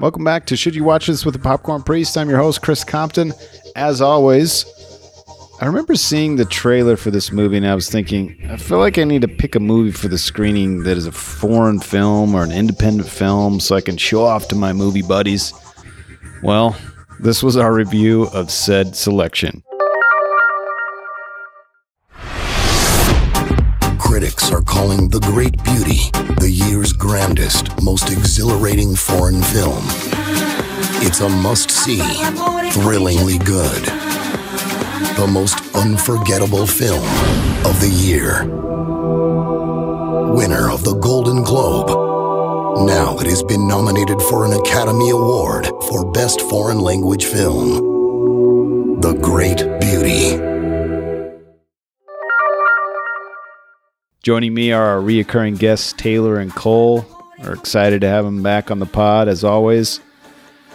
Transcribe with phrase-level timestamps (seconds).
[0.00, 2.18] Welcome back to Should You Watch This with the Popcorn Priest?
[2.18, 3.32] I'm your host, Chris Compton.
[3.76, 4.64] As always,
[5.60, 8.98] I remember seeing the trailer for this movie and I was thinking, I feel like
[8.98, 12.42] I need to pick a movie for the screening that is a foreign film or
[12.42, 15.54] an independent film so I can show off to my movie buddies.
[16.42, 16.76] Well,
[17.20, 19.62] this was our review of said selection.
[24.18, 26.10] Critics are calling The Great Beauty
[26.40, 29.84] the year's grandest, most exhilarating foreign film.
[31.06, 32.00] It's a must see,
[32.72, 33.84] thrillingly good.
[35.14, 37.04] The most unforgettable film
[37.64, 38.42] of the year.
[40.34, 41.86] Winner of the Golden Globe.
[42.88, 49.00] Now it has been nominated for an Academy Award for Best Foreign Language Film.
[49.00, 50.47] The Great Beauty.
[54.28, 57.02] Joining me are our reoccurring guests, Taylor and Cole.
[57.38, 60.00] We're excited to have them back on the pod, as always.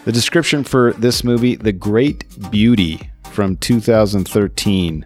[0.06, 5.06] The description for this movie, The Great Beauty from 2013.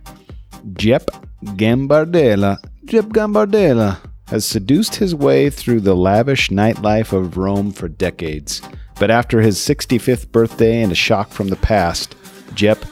[0.75, 1.09] Jep
[1.43, 3.99] Gambardella, Jep Gambardella
[4.29, 8.61] has seduced his way through the lavish nightlife of Rome for decades.
[8.97, 12.15] But after his 65th birthday and a shock from the past,
[12.53, 12.85] Jep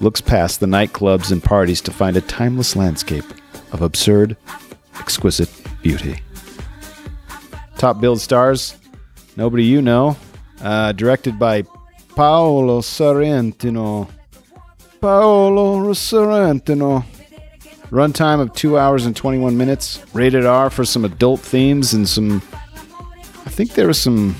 [0.00, 3.24] looks past the nightclubs and parties to find a timeless landscape
[3.72, 4.36] of absurd
[4.98, 5.50] exquisite
[5.82, 6.20] beauty.
[7.76, 8.76] Top billed stars,
[9.36, 10.16] nobody you know,
[10.60, 11.62] uh, directed by
[12.14, 14.08] Paolo Sorrentino.
[15.00, 17.04] Paolo Sorrentino.
[17.90, 20.02] Runtime of two hours and 21 minutes.
[20.12, 22.42] Rated R for some adult themes and some.
[23.46, 24.36] I think there was some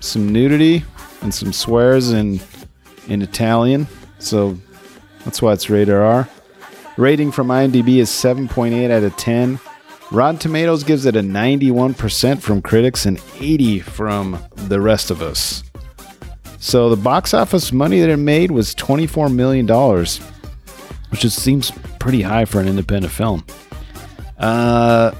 [0.00, 0.82] some nudity
[1.20, 2.40] and some swears in
[3.08, 3.86] in Italian,
[4.18, 4.56] so
[5.24, 6.28] that's why it's rated R.
[6.96, 9.60] Rating from IMDb is 7.8 out of 10.
[10.12, 15.62] Rotten Tomatoes gives it a 91% from critics and 80 from the rest of us.
[16.58, 19.66] So the box office money that it made was $24 million,
[21.10, 23.42] which just seems pretty high for an independent film.
[24.36, 25.12] Uh,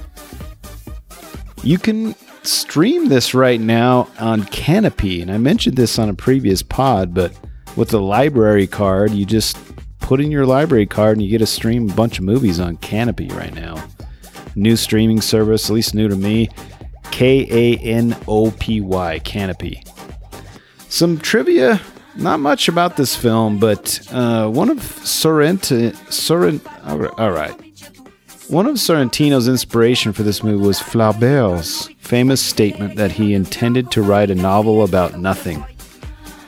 [1.63, 6.61] you can stream this right now on Kanopy, and I mentioned this on a previous
[6.61, 7.35] pod, but
[7.75, 9.57] with the library card, you just
[10.01, 12.77] put in your library card and you get to stream a bunch of movies on
[12.77, 13.83] Kanopy right now
[14.55, 16.49] new streaming service, at least new to me.
[17.11, 19.87] K A N O P Y, Kanopy.
[20.89, 21.81] Some trivia,
[22.15, 25.65] not much about this film, but uh, one of Sorrent,
[26.11, 27.59] Sorrent, all right.
[28.49, 34.01] One of Sorrentino's inspiration for this movie was Flaubert's famous statement that he intended to
[34.01, 35.65] write a novel about nothing.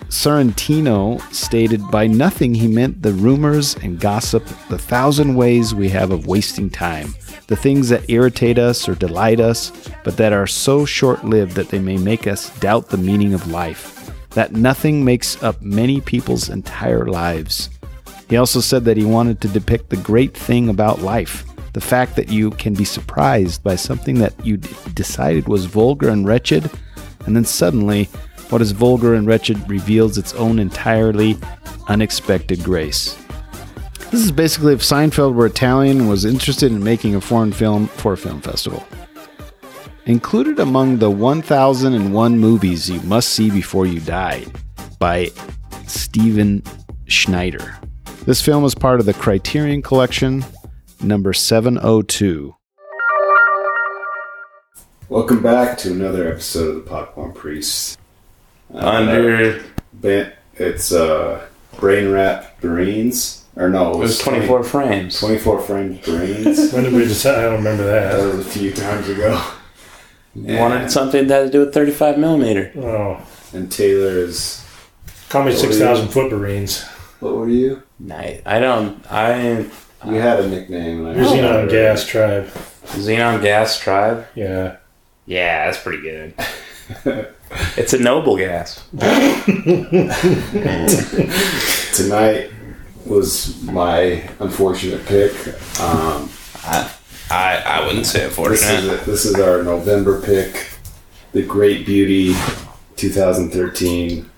[0.10, 6.12] Sorrentino stated by nothing he meant the rumors and gossip, the thousand ways we have
[6.12, 7.14] of wasting time
[7.48, 9.72] the things that irritate us or delight us,
[10.04, 13.52] but that are so short lived that they may make us doubt the meaning of
[13.52, 17.70] life, that nothing makes up many people's entire lives.
[18.30, 21.46] He also said that he wanted to depict the great thing about life
[21.76, 26.08] the fact that you can be surprised by something that you d- decided was vulgar
[26.08, 26.72] and wretched,
[27.26, 28.08] and then suddenly,
[28.56, 31.38] what is vulgar and wretched reveals its own entirely
[31.90, 33.22] unexpected grace.
[34.12, 37.88] This is basically if Seinfeld were Italian and was interested in making a foreign film
[37.88, 38.88] for a film festival.
[40.06, 44.46] Included among the 1001 movies you must see before you die
[45.00, 45.32] by
[45.86, 46.64] Steven
[47.08, 47.78] Schneider.
[48.26, 50.46] This film is part of the Criterion Collection,
[51.02, 52.56] number 702.
[55.10, 58.00] Welcome back to another episode of the Popcorn Priest.
[58.76, 59.64] Uh, Under
[59.94, 61.46] ba- it's uh,
[61.78, 63.44] Brain wrap Brains.
[63.56, 65.18] Or no, it was 24 frames.
[65.20, 66.74] 24 frames Brains.
[66.74, 67.40] When did we decide?
[67.40, 68.36] I don't remember that that.
[68.36, 69.42] was a few times ago.
[70.36, 72.74] You wanted something that had to do with 35 millimeter.
[72.76, 74.62] Oh, And Taylor is.
[75.30, 75.86] call me What six were you?
[75.86, 76.84] thousand foot Marines.
[77.22, 77.82] What were you?
[77.98, 78.42] Night.
[78.46, 79.10] I don't.
[79.10, 79.66] I
[80.06, 81.06] You had a nickname.
[81.06, 82.08] And I You're Xenon Gas it.
[82.10, 82.48] Tribe.
[82.88, 84.26] Xenon Gas Tribe.
[84.36, 84.76] Yeah.
[85.26, 86.34] Yeah, that's pretty good.
[87.78, 88.84] it's a noble gas.
[91.96, 92.52] Tonight
[93.06, 95.32] was my unfortunate pick.
[95.80, 96.30] Um,
[96.64, 96.92] I
[97.30, 99.06] I, I wouldn't say this, is unfortunate.
[99.06, 100.70] this is our November pick.
[101.32, 102.34] The Great Beauty
[102.96, 104.30] 2013.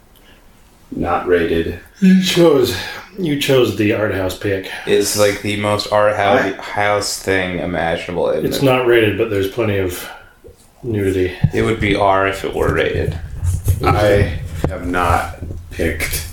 [0.92, 1.80] Not rated.
[2.00, 2.76] You chose.
[3.20, 4.70] You chose the art house pick.
[4.86, 8.30] It's like the most art I- house, house thing imaginable.
[8.30, 10.08] It, It's not rated, but there's plenty of
[10.84, 11.36] nudity.
[11.54, 13.20] it would be R if it were rated.
[13.84, 14.40] I
[14.70, 15.38] have not
[15.72, 16.28] picked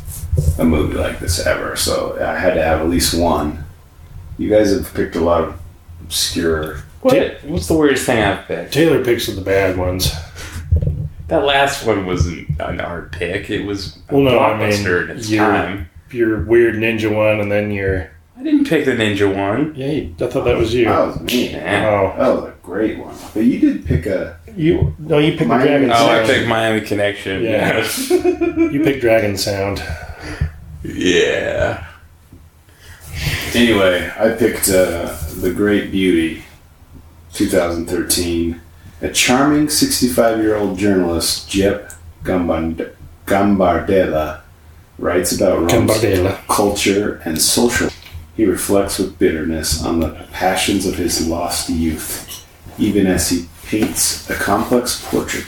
[0.58, 3.64] a movie like this ever, so I had to have at least one.
[4.38, 5.60] You guys have picked a lot of
[6.02, 7.38] obscure What?
[7.44, 8.72] What's the weirdest thing I've picked?
[8.72, 10.12] Taylor picks the bad ones.
[11.28, 13.48] That last one wasn't an art pick.
[13.50, 15.88] It was a Well, no, I mean, blockbuster at its you're- time.
[16.10, 19.74] Your weird ninja one, and then your I didn't pick the ninja one.
[19.76, 19.86] yeah.
[19.90, 20.86] you- I thought that was you.
[20.86, 21.52] That was me.
[21.52, 21.88] Yeah.
[22.14, 23.14] Oh, That was a great one.
[23.32, 24.38] But you did pick a.
[24.56, 27.42] you no, you picked the dragon Oh, I picked Miami Connection.
[27.42, 27.78] Yeah.
[28.10, 29.82] you picked dragon sound.
[30.82, 31.86] yeah.
[33.54, 36.42] Anyway, I picked uh, The Great Beauty,
[37.34, 38.60] 2013.
[39.02, 41.92] A charming 65 year old journalist, Jep
[42.24, 42.96] Gambard-
[43.26, 44.40] Gambardella,
[44.98, 46.46] writes about Rome's Gambardella.
[46.48, 47.90] culture and social.
[48.36, 52.44] He reflects with bitterness on the passions of his lost youth,
[52.78, 55.46] even as he paints a complex portrait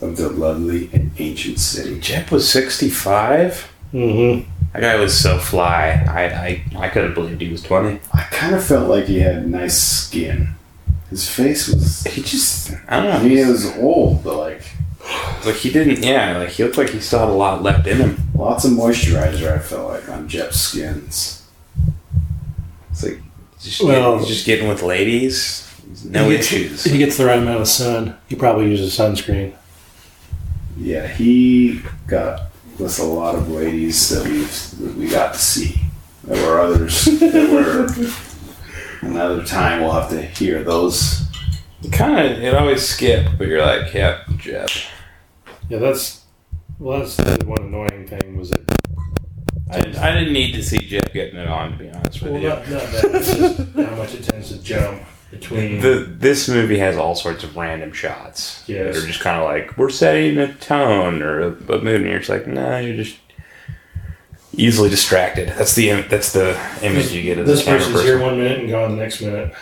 [0.00, 2.00] of the lovely and ancient city.
[2.00, 3.70] Jep was 65?
[3.92, 4.50] Mm-hmm.
[4.72, 6.04] That guy was so fly.
[6.08, 8.00] I, I, I could have believed he was 20.
[8.14, 10.54] I kind of felt like he had nice skin.
[11.10, 12.04] His face was.
[12.04, 13.18] He just, I don't know.
[13.18, 14.62] I mean, it was old, but like
[15.44, 17.98] Like he didn't, yeah, like he looked like he still had a lot left in
[17.98, 18.16] him.
[18.34, 19.52] lots of moisturizer.
[19.52, 21.41] I felt like on Jeff's skins.
[23.64, 25.68] It's like, just, Well- he's just getting with ladies.
[26.04, 26.84] No he gets, issues.
[26.84, 28.16] He gets the right amount of sun.
[28.28, 29.52] He probably uses sunscreen.
[30.78, 32.48] Yeah, he got
[32.78, 34.42] with a lot of ladies that we
[34.86, 35.80] that we got to see.
[36.24, 37.50] There were others that
[39.02, 39.82] were another time.
[39.82, 41.22] We'll have to hear those.
[41.92, 44.70] Kind of, it always skip, but you're like, yeah, Jep.
[45.68, 46.22] Yeah, that's
[46.78, 47.00] well.
[47.00, 48.81] That's the one annoying thing was that.
[49.72, 52.42] I, I didn't need to see Jeff getting it on, to be honest with Well,
[52.42, 52.48] you.
[52.48, 53.10] not, not that.
[53.14, 55.80] It's just how much it tends to jump between.
[55.80, 58.94] The, this movie has all sorts of random shots Yes.
[58.94, 62.10] that are just kind of like we're setting a tone or a, a mood, and
[62.10, 63.16] you're just like, no, you're just
[64.54, 65.48] easily distracted.
[65.48, 68.06] That's the im- that's the image you get of this the camera person's person.
[68.08, 69.54] here one minute and gone the next minute.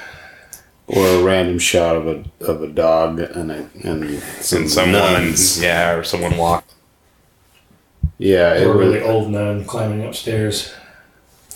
[0.88, 4.90] Or a random shot of a of a dog and a, and some, and some
[4.90, 5.62] nuns.
[5.62, 6.64] yeah, or someone walk.
[8.20, 10.72] Yeah, it Or a was really old nun climbing upstairs.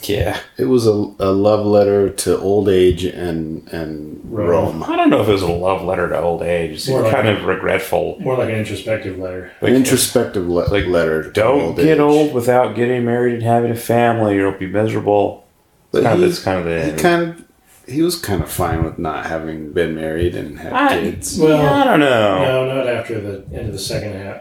[0.03, 4.81] Yeah, it was a, a love letter to old age and and Rome.
[4.81, 4.83] Rome.
[4.83, 6.73] I don't know if it was a love letter to old age.
[6.73, 8.17] It's More like- kind of regretful.
[8.21, 9.51] More like an introspective letter.
[9.63, 11.23] An introspective le- like, letter.
[11.25, 11.99] to Don't old get age.
[12.01, 15.45] old without getting married and having a family, or you'll be miserable.
[15.91, 17.45] But Kind of, he- that's kind of the He kind of
[17.87, 21.39] he was kind of fine with not having been married and have I- kids.
[21.39, 22.43] Well, Yeah, I don't know.
[22.43, 24.41] no, not after the end of the second half.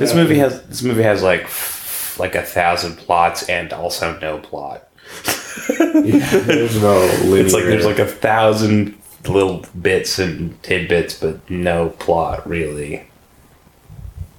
[0.00, 1.42] This movie has this movie has like
[2.18, 4.88] like a thousand plots and also no plot.
[5.78, 7.44] There's no linear.
[7.44, 8.96] It's like there's like a thousand
[9.28, 13.06] little bits and tidbits, but no plot really.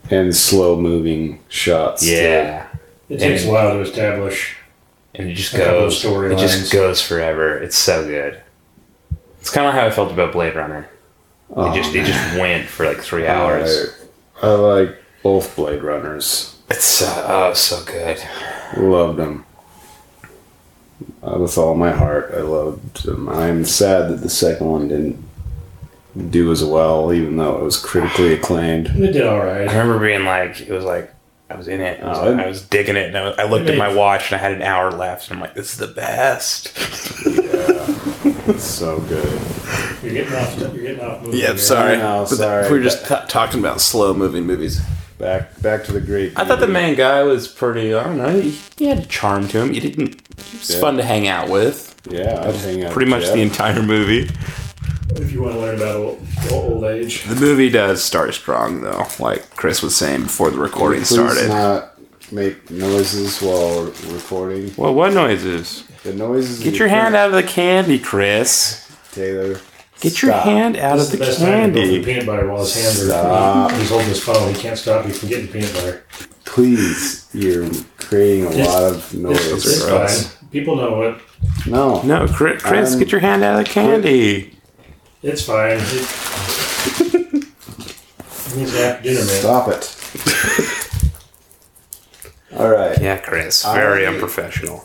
[0.10, 2.02] and slow moving shots.
[2.02, 2.12] too.
[2.12, 2.68] Yeah,
[3.08, 4.56] It takes a while to establish.
[5.16, 6.04] and it just A couple goes.
[6.04, 6.40] It storylines.
[6.40, 7.58] just goes forever.
[7.58, 8.42] It's so good.
[9.40, 10.90] It's kind of how I felt about Blade Runner.
[11.54, 13.96] Oh, it just it just oh, went for like three hours.
[14.42, 16.58] I, I like both Blade Runners.
[16.70, 18.18] It's so oh so good.
[18.78, 19.46] Loved them.
[21.24, 23.28] Uh, with all my heart, I loved them.
[23.30, 25.24] I'm sad that the second one didn't
[26.32, 28.88] do as well, even though it was critically acclaimed.
[28.88, 29.68] It did all right.
[29.68, 31.14] I remember being like, it was like,
[31.50, 32.02] I was in it.
[32.02, 33.94] I was, Oh, it- I was digging it, and I, was- I looked at my
[33.94, 36.72] watch, and I had an hour left, and I'm like, this is the best.
[38.48, 39.42] It's so good.
[40.04, 40.58] You're getting off.
[40.60, 41.22] You're getting off.
[41.24, 41.58] movie Yeah, here.
[41.58, 41.94] sorry.
[41.94, 42.70] I know, But sorry.
[42.72, 44.82] We're just t- talking about slow moving movies.
[45.22, 46.38] Back, back to the great.
[46.38, 47.94] I thought the main guy was pretty.
[47.94, 48.40] I don't know.
[48.40, 49.72] He, he had a charm to him.
[49.74, 50.20] He didn't.
[50.42, 50.80] He was Yeah.
[50.80, 51.96] fun to hang out with.
[52.10, 52.92] Yeah, I'd hang out.
[52.92, 53.36] Pretty with much Jeff.
[53.36, 54.30] the entire movie.
[55.16, 59.06] If you want to learn about old, old age, The movie does start strong, though,
[59.20, 61.50] like Chris was saying before the recording Please started.
[61.50, 61.94] not
[62.32, 64.74] make noises while recording.
[64.78, 65.84] Well, what noises?
[66.04, 66.64] The noises.
[66.64, 68.90] Get your hand out of the candy, Chris.
[69.12, 69.60] Taylor.
[70.02, 70.44] Get your Stop.
[70.46, 72.04] hand out this of the the best time to go for the candy.
[72.06, 73.72] peanut butter while his hands Stop.
[73.72, 73.78] are.
[73.78, 74.54] He's holding his phone.
[74.54, 76.04] He can't stop you from getting peanut butter.
[76.44, 79.48] Please, you're creating a It's- lot of noise.
[79.48, 80.24] It's, it's gross.
[80.28, 80.50] fine.
[80.52, 81.16] People know it.
[81.68, 82.02] No.
[82.02, 84.58] No, Chris, Chris Um, get your hand out of the candy.
[85.24, 85.78] It's fine.
[85.78, 85.82] It,
[88.58, 89.28] he's after dinner, man.
[89.28, 89.98] Stop it.
[92.58, 92.98] All right.
[93.00, 93.64] Yeah, Chris.
[93.64, 94.84] Very I- unprofessional.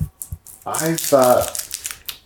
[0.66, 1.65] I thought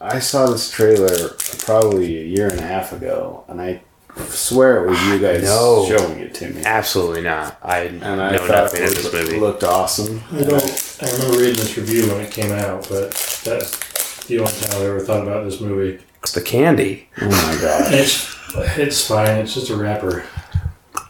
[0.00, 3.82] I saw this trailer probably a year and a half ago, and I
[4.28, 5.86] swear it was you guys No.
[5.88, 6.62] showing it to me.
[6.64, 7.58] Absolutely not.
[7.62, 9.38] I And I know thought nothing it of this movie.
[9.38, 10.22] looked awesome.
[10.32, 10.96] I don't.
[11.02, 13.10] I remember reading this review when it came out, but
[13.44, 16.02] that's the only time I ever thought about this movie.
[16.22, 17.08] It's the candy.
[17.20, 17.92] Oh my god!
[17.94, 18.34] It's
[18.78, 19.36] it's fine.
[19.38, 20.24] It's just a wrapper.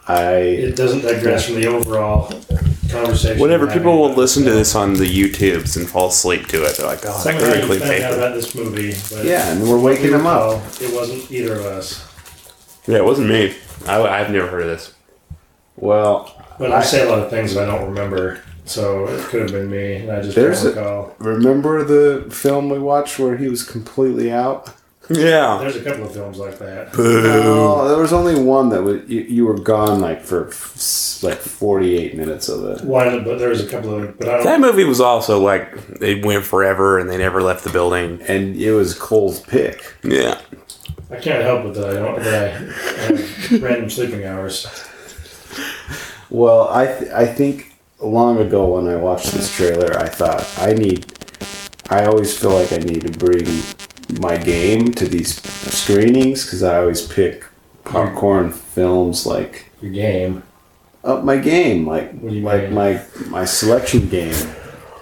[0.09, 2.33] I It doesn't digress from the overall
[2.91, 3.39] conversation.
[3.41, 3.67] Whatever.
[3.67, 4.59] we're People having will about listen to film.
[4.59, 6.77] this on the YouTubes and fall asleep to it.
[6.77, 8.17] They're like, oh, Second that's time really you found out paper.
[8.19, 8.95] about this movie.
[9.15, 10.63] But Yeah, and we're waking them up.
[10.63, 12.07] recall, It wasn't either of us.
[12.87, 13.55] Yeah, it wasn't me.
[13.87, 14.95] I, I've never heard of this.
[15.77, 19.43] Well, But I say a lot of things that I don't remember, so it could
[19.43, 19.97] have been me.
[19.97, 21.15] And I just There's don't a- recall.
[21.19, 24.75] remember the film we watched where he was completely out?
[25.13, 25.59] Yeah.
[25.61, 26.91] There's a couple of films like that.
[26.97, 31.39] Oh, there was only one that was you, you were gone like for f- like
[31.39, 32.85] forty eight minutes of it.
[32.85, 34.17] One, but there's a couple of.
[34.19, 34.45] But I don't.
[34.45, 38.21] That movie was also like it went forever and they never left the building.
[38.29, 39.97] and it was Cole's pick.
[40.05, 40.41] Yeah.
[41.11, 42.23] I can't help it that I don't.
[42.23, 42.59] That I
[43.57, 44.65] have random sleeping hours.
[46.31, 50.73] Well, I th- I think long ago when I watched this trailer, I thought I
[50.75, 51.07] need.
[51.89, 53.45] I always feel like I need to bring
[54.19, 55.41] my game to these
[55.73, 57.45] screenings because I always pick
[57.85, 60.43] popcorn films like Your game.
[61.05, 62.75] up my game, like What do you like mean?
[62.75, 64.35] my my selection game.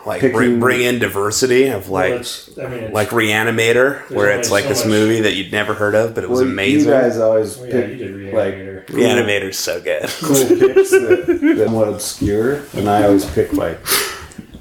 [0.06, 4.30] Like Picking- bring, bring in diversity of like it's, I mean, it's, like Reanimator, where
[4.30, 6.48] it's like so this much- movie that you'd never heard of, but it was Well,
[6.48, 6.88] amazing.
[6.88, 8.86] You guys always Oh, yeah, pick you like Reanimator.
[8.86, 10.08] Reanimator's so good.
[10.08, 10.36] cool
[10.74, 13.78] picks that, that what obscure, and I always pick like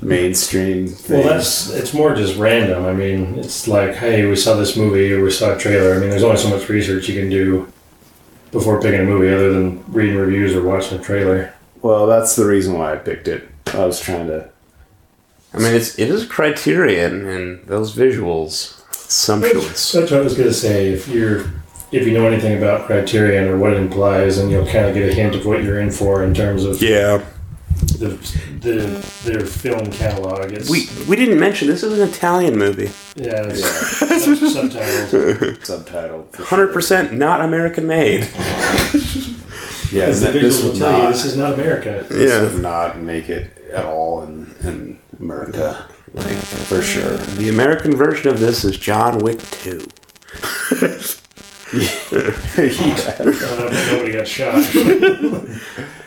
[0.01, 0.93] mainstream.
[1.09, 2.85] Well, that's it's more just random.
[2.85, 5.95] I mean, it's like, hey, we saw this movie or we saw a trailer.
[5.95, 7.71] I mean, there's only so much research you can do
[8.51, 11.53] before picking a movie, other than reading reviews or watching a trailer.
[11.81, 13.47] well, that's the reason why I picked it.
[13.73, 14.49] I was trying to.
[15.53, 19.91] I mean, it's it is Criterion and those visuals, sumptuous.
[19.91, 20.87] That's what I was gonna say.
[20.93, 21.45] If you're
[21.91, 25.09] if you know anything about Criterion or what it implies, then you'll kind of get
[25.09, 27.23] a hint of what you're in for in terms of Yeah.
[27.99, 28.09] The,
[28.61, 30.51] the their film catalog.
[30.51, 32.89] It's, We we didn't mention this is an Italian movie.
[33.15, 35.65] yeah, it's sub- subtitled.
[35.65, 36.27] Subtitle.
[36.35, 38.27] Hundred percent not American made.
[39.89, 41.11] Yeah, As the th- this visuals will would tell you, not.
[41.13, 42.05] this is not America.
[42.09, 42.41] This Yeah.
[42.43, 47.15] would not make it at all in in America, like for sure.
[47.37, 49.87] The American version of this is John Wick Two.
[51.73, 51.89] yeah.
[52.17, 54.55] Uh, but nobody got shot.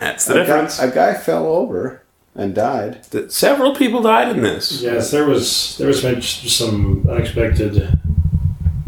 [0.00, 0.78] That's the a, guy, difference.
[0.78, 2.02] a guy fell over
[2.34, 3.04] and died.
[3.10, 4.80] That Several people died in this.
[4.82, 7.98] Yes, there was there was been some unexpected,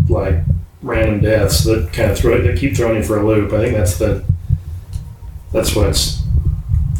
[0.09, 0.37] like
[0.83, 3.53] random deaths that kind of throw that keep throwing you for a loop.
[3.53, 4.25] I think that's the
[5.53, 6.23] that's what's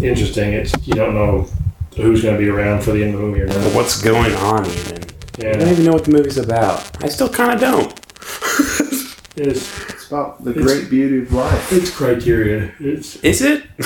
[0.01, 0.53] interesting.
[0.53, 1.49] It's you don't know
[1.97, 3.75] who's going to be around for the end of the movie or not.
[3.75, 4.97] What's going on even?
[5.39, 7.03] I don't Yeah, even know what the movie's about.
[7.03, 8.01] I still kind of don't.
[9.37, 11.73] it's It's about the It's- great beauty of life.
[11.73, 12.73] it's criteria.
[12.81, 13.65] It's Is it?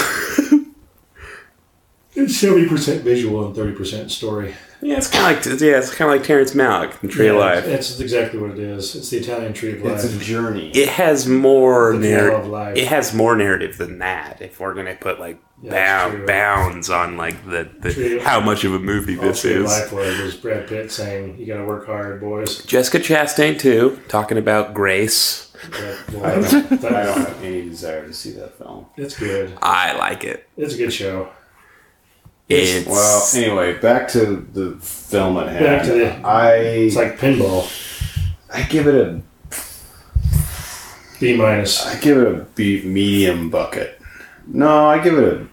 [2.14, 4.54] it's seventy percent visual and thirty percent story.
[4.80, 7.36] Yeah, it's kind of like yeah, it's kind of like Terrence Malick in Tree of
[7.36, 7.64] Life.
[7.66, 8.94] It's exactly what it is.
[8.94, 10.04] It's the Italian tree of life.
[10.04, 10.70] It's a journey.
[10.70, 12.76] It has more The Trail of narrative.
[12.84, 14.40] It has more narrative than that.
[14.42, 16.26] If we're gonna put like Yeah, that's true.
[16.26, 19.64] bound, bounds on like the, the how much of a movie All this Tree of
[19.64, 19.70] is.
[19.70, 24.00] Life was was Brad Pitt saying, "You got to work hard, boys." Jessica Chastain too,
[24.08, 25.44] talking about grace.
[25.70, 28.86] But, I don't, that- I don't have any desire to see that film.
[28.96, 29.56] It's good.
[29.62, 30.46] I like it.
[30.56, 31.30] It's a good show.
[32.48, 35.64] It's Well, anyway, back to the film at hand.
[35.64, 37.68] Back to the- I It's like pinball.
[38.52, 39.20] I give it a
[41.18, 41.84] B minus.
[41.84, 44.00] I give it a B medium bucket.
[44.46, 45.46] No, I give it a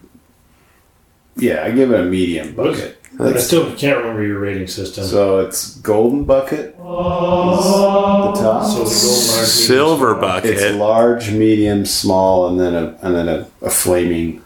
[1.36, 3.00] yeah, I give it a medium bucket.
[3.18, 5.04] I still can't remember your rating system.
[5.04, 6.70] So it's golden bucket.
[6.70, 8.32] Is the oh.
[8.34, 8.66] top.
[8.66, 10.20] So the golden large, medium, silver small.
[10.20, 10.50] bucket.
[10.50, 14.43] it's large, medium, small, and then a and then a, a flaming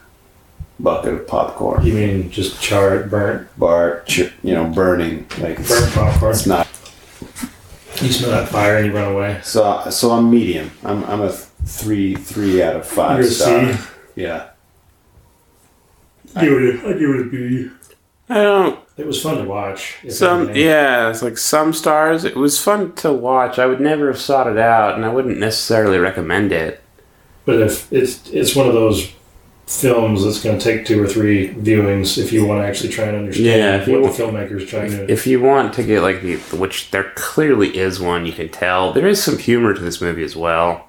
[0.79, 1.85] bucket of popcorn.
[1.85, 6.31] You mean just charred, burnt, Bar, ch- you know, burning like it's, burnt popcorn?
[6.31, 6.67] it's not.
[8.01, 9.39] You smell that fire and you run away.
[9.43, 10.71] So so I'm medium.
[10.83, 13.73] I'm I'm a three three out of 5 You're star.
[13.73, 13.79] C.
[14.15, 14.49] Yeah.
[16.35, 16.75] I give it.
[16.85, 17.69] A, I give it a B.
[18.29, 18.79] I don't.
[18.95, 19.97] It was fun to watch.
[20.09, 20.63] Some anything.
[20.63, 22.23] yeah, it's like some stars.
[22.25, 23.57] It was fun to watch.
[23.57, 26.81] I would never have sought it out, and I wouldn't necessarily recommend it.
[27.45, 29.11] But if it's it's one of those
[29.69, 33.05] films that's going to take two or three viewings if you want to actually try
[33.05, 35.11] and understand Yeah, if you what want- the filmmaker's trying to.
[35.11, 38.91] If you want to get like the, which there clearly is one, you can tell
[38.93, 40.87] there is some humor to this movie as well.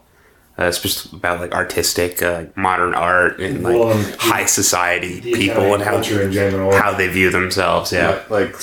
[0.59, 5.21] Uh, it's just about like artistic, uh, modern art and like Well, and high society
[5.21, 6.73] people and how in general.
[6.75, 7.93] how they view themselves.
[7.93, 8.57] Yeah, like, like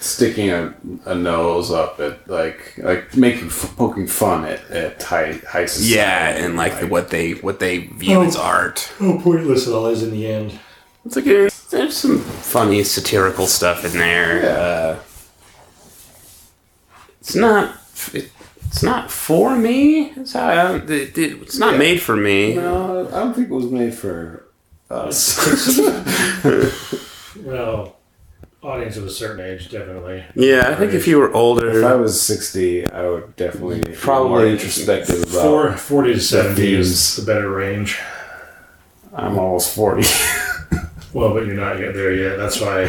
[0.00, 0.74] sticking a,
[1.06, 5.94] a nose up at like like making f- poking fun at, at high high society.
[5.96, 8.22] yeah, and like, the, what they what they view Oh.
[8.24, 8.92] as art.
[8.98, 10.58] How pointless it all is in the end.
[11.04, 14.42] It's like a, there's some funny satirical stuff in there.
[14.42, 14.48] Yeah.
[14.48, 14.98] Uh,
[17.20, 17.76] it's not.
[18.12, 18.30] It,
[18.66, 20.10] it's not for me.
[20.10, 21.78] It's, how I, it, it- it's not Yeah.
[21.78, 22.54] made for me.
[22.54, 24.44] No, I don't think it was made for
[24.90, 25.38] us.
[27.44, 27.97] Well,
[28.62, 30.24] audience of a certain age, definitely.
[30.34, 33.92] Yeah, I think if you were older, If I was 60, I would definitely be
[33.92, 35.42] Probably more introspective about.
[35.42, 37.16] Four, 40 to 70 is themes.
[37.16, 37.98] the better range.
[39.14, 40.02] I'm almost 40.
[41.14, 42.36] Well, but you're not yet there yet.
[42.36, 42.82] That's why.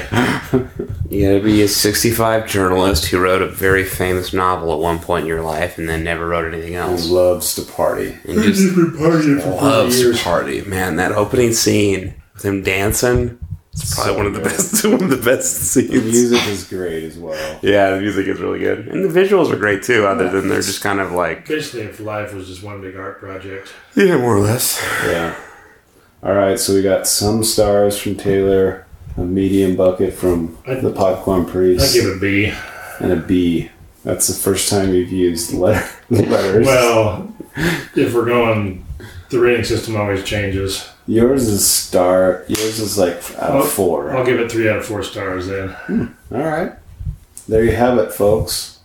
[1.09, 5.21] you gotta be a 65 journalist who wrote a very famous novel at one point
[5.21, 7.07] in your life and then never wrote anything else.
[7.07, 7.55] Who else.
[7.55, 8.17] loves to party.
[8.27, 10.61] And just been partying for loves to party.
[10.63, 13.39] Man, that opening scene with him dancing,
[13.81, 14.49] it's probably So one of the good.
[14.49, 17.59] best one of the best The music is great as well.
[17.61, 18.87] Yeah, the music is really good.
[18.87, 21.99] And the visuals are great too, other than they're just kind of like Basically, if
[21.99, 23.73] life was just one big art project.
[23.95, 24.81] Yeah, more or less.
[25.05, 25.35] Yeah.
[26.21, 28.85] All right, so we got some stars from Taylor,
[29.17, 31.95] a medium bucket from I- the Popcorn priest.
[31.95, 32.53] I give it a B.
[32.99, 33.71] and a B.
[34.03, 36.65] That's the first time you've used letter, letters.
[36.65, 37.33] Well,
[37.95, 38.85] if we're going,
[39.29, 40.89] the rating system always changes.
[41.07, 42.43] yours is star.
[42.47, 45.47] Yours is like out I'll- of 4 I'll give it three out of four stars
[45.47, 45.69] then.
[45.69, 46.73] Hmm, All right.
[47.47, 48.79] There you have it, folks.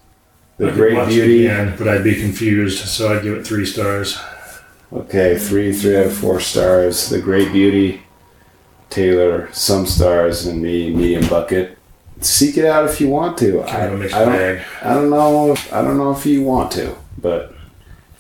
[0.59, 1.47] The I Great Beauty.
[1.47, 4.17] again, but I'd be confused, so I'd give it three stars.
[4.93, 7.09] Okay, three, three out of four stars.
[7.09, 8.03] The Great Beauty.
[8.91, 11.77] Taylor, some stars, and me, medium bucket.
[12.21, 13.63] Seek it out if you want to.
[13.65, 14.63] I, Kind of a mixed I don't, bag.
[14.83, 15.53] I don't know.
[15.53, 17.53] If, I don't know if you want to, but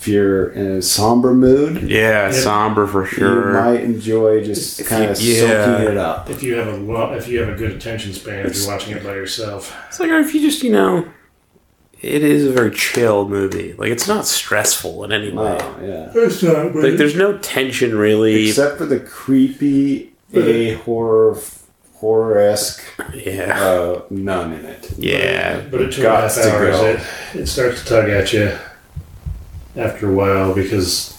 [0.04, 2.30] if you're in a somber mood, Yeah, Yeah.
[2.30, 3.48] somber for sure.
[3.48, 5.64] you might enjoy just kind of you- yeah.
[5.64, 6.28] soaking it up.
[6.28, 8.94] If you have a lo- if you have a good attention span, if you're watching
[8.94, 11.06] it by yourself, It's like if you just you know,
[12.02, 13.74] it is a very chill movie.
[13.78, 15.58] Like it's not stressful in any way.
[15.58, 16.10] Oh, yeah.
[16.14, 16.74] it's not.
[16.76, 18.48] Like there's no tension really.
[18.50, 21.38] Except for the creepy A horror
[21.94, 22.82] horror esque
[23.14, 24.90] yeah, uh, nun in it.
[24.98, 25.62] yeah.
[25.70, 27.00] But at two and a half Gots to hours,
[27.34, 28.52] it, it starts to tug at you
[29.76, 31.16] after a while because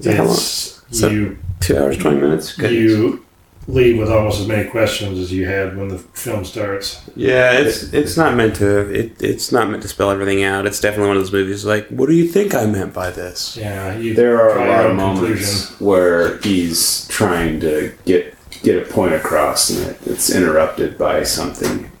[0.00, 2.56] that it's, So- you Two hours twenty minutes.
[2.56, 2.72] Good.
[2.72, 3.24] you
[3.68, 7.00] leave with almost as many questions as you had when the film starts.
[7.14, 8.90] Yeah, it's it's not meant to.
[8.92, 10.66] It, it's not meant to spell everything out.
[10.66, 11.64] It's definitely one of those movies.
[11.64, 13.56] Like, what do you think I meant by this?
[13.56, 18.34] Yeah, you There are a lot of own moments where he's trying to get
[18.64, 21.92] get a point across, and it, it's interrupted by something,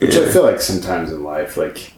[0.00, 1.92] which I feel like sometimes in life, like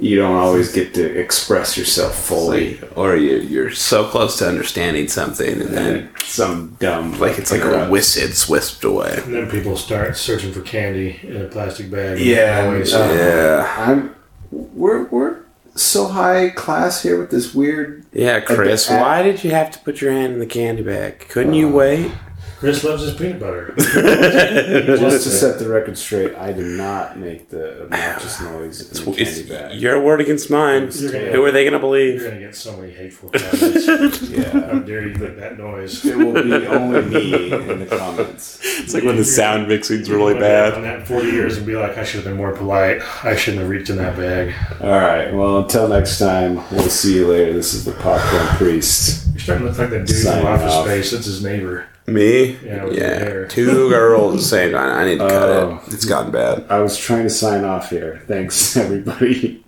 [0.00, 2.76] you don't always get to express yourself fully.
[2.78, 7.50] Like, or you you're so close to understanding something, and then some dumb like it's
[7.50, 7.90] like a interrupt.
[7.90, 8.18] whisk.
[8.20, 9.20] It's whisked away.
[9.24, 12.18] And then people start searching for candy in a plastic bag.
[12.18, 12.92] Yeah, Always.
[12.94, 14.14] uh, Yeah, I'm
[14.50, 15.38] we're we're
[15.74, 18.04] so high class here with this weird.
[18.12, 18.90] yeah, Chris.
[18.90, 21.26] at- Why did you have to put your hand in the candy bag?
[21.28, 22.10] Couldn't you wait?
[22.58, 23.74] Chris loves his peanut butter.
[23.78, 29.16] Just to set the record straight, I did not make the obnoxious noise in the
[29.16, 29.74] candy bag.
[29.80, 30.88] your word against mine.
[30.92, 32.14] You're gonna- Who are they gonna believe?
[32.22, 32.32] You're believe?
[32.40, 33.86] gonna get so many hateful comments.
[33.86, 34.78] How Yeah.
[34.86, 36.04] dare you make that noise?
[36.04, 38.58] It will be only me in the comments.
[38.62, 41.00] It's like when the sound mixing's You really look back On bad.
[41.00, 43.02] that 40 years and be like, I should have been more polite.
[43.24, 44.54] I shouldn't have reached in that bag.
[44.80, 45.32] All right.
[45.34, 47.52] Well, until next time, we'll see you later.
[47.52, 49.26] This is the Popcorn Priest.
[49.32, 50.86] You're starting to look like that dude Signing from Office off.
[50.86, 51.10] Space.
[51.10, 51.86] That's his neighbor.
[52.08, 52.56] Me?
[52.64, 53.42] Yeah, with your hair.
[53.42, 53.48] Yeah.
[53.48, 54.96] Two girls at the same time.
[54.98, 55.80] I need to cut Oh.
[55.86, 55.92] it.
[55.92, 56.64] It's gotten bad.
[56.70, 58.22] I was trying to sign off here.
[58.28, 59.64] Thanks, everybody.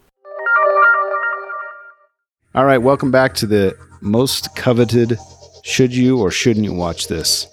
[2.54, 2.78] All right.
[2.78, 5.18] Welcome back to the most coveted.
[5.64, 7.46] Should you or shouldn't you watch this?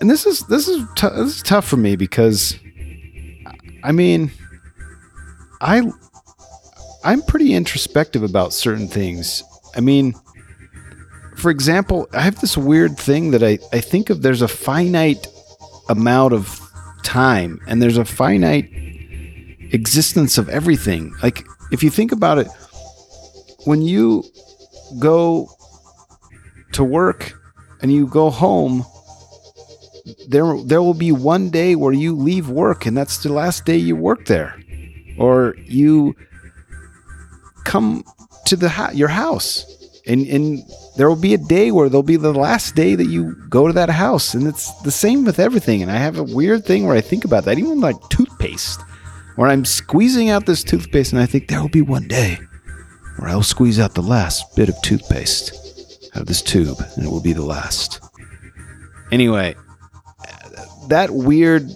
[0.00, 2.58] And this is this is t- this is tough for me because,
[3.82, 4.30] I mean,
[5.62, 5.82] I
[7.04, 9.42] I'm pretty introspective about certain things.
[9.74, 10.14] I mean,
[11.46, 15.28] for example, I have this weird thing that I, I think of there's a finite
[15.88, 16.60] amount of
[17.04, 18.68] time and there's a finite
[19.70, 21.14] existence of everything.
[21.22, 22.48] Like, if you think about it,
[23.64, 24.24] when you
[24.98, 25.48] go
[26.72, 27.40] to work
[27.80, 28.84] and you go home,
[30.26, 33.76] there there will be one day where you leave work and that's the last day
[33.76, 34.60] you work there,
[35.16, 36.16] or you
[37.62, 38.02] come
[38.46, 39.75] to the ha- your house
[40.06, 40.62] and and
[40.96, 43.72] there will be a day where there'll be the last day that you go to
[43.72, 44.34] that house.
[44.34, 45.82] And it's the same with everything.
[45.82, 48.80] And i have a weird thing where i think about that even like toothpaste
[49.36, 52.38] where i'm squeezing out this toothpaste and i think there will be one day
[53.18, 57.10] where i'll squeeze out the last bit of toothpaste out of this tube and it
[57.10, 58.00] will be the last.
[59.12, 59.54] Anyway
[60.88, 61.68] that weird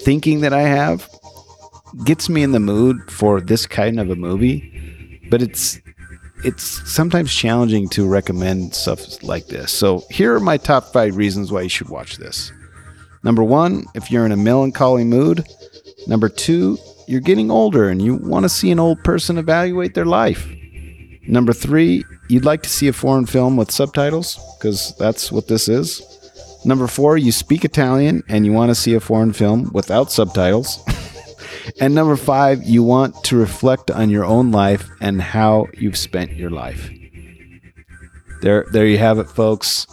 [0.00, 1.08] thinking that i have
[2.04, 5.80] gets me in the mood for this kind of a movie but it's
[6.44, 9.72] it's sometimes challenging to recommend stuff like this.
[9.72, 12.52] So here are my top five reasons why you should watch this.
[13.22, 15.46] Number one, if you're in a melancholy mood.
[16.06, 20.04] Number two, you're getting older and you want to see an old person evaluate their
[20.04, 20.48] life.
[21.26, 25.68] Number three, you'd like to see a foreign film with subtitles because that's what this
[25.68, 26.02] is.
[26.64, 30.84] Number four, you speak Italian and you want to see a foreign film without subtitles.
[31.80, 36.32] and number five, you want to reflect on your own life and how you've spent
[36.32, 36.90] your life.
[38.40, 39.86] There, there you have it, folks.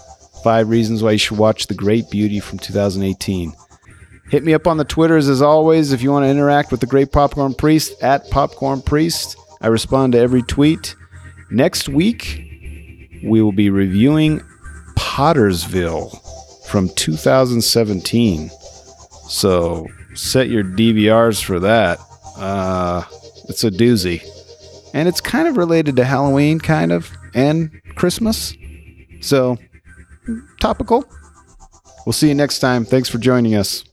[0.44, 3.54] Five reasons why you should watch The Great Beauty from 2018.
[4.30, 6.88] Hit me up on the Twitters as always if you want to interact with the
[6.88, 9.38] Great Popcorn Priest at Popcorn Priest.
[9.62, 10.96] I respond to every tweet.
[11.52, 12.42] Next week,
[13.24, 14.42] we will be reviewing
[14.96, 16.20] Pottersville
[16.66, 18.50] from 2017.
[19.30, 22.00] So set your DVRs for that.
[22.38, 23.04] Uh,
[23.50, 24.24] it's a doozy.
[24.94, 28.54] And it's kind of related to Halloween, kind of, and Christmas.
[29.22, 29.58] So,
[30.60, 31.06] topical.
[32.06, 32.86] We'll see you next time.
[32.86, 33.84] Thanks for joining us.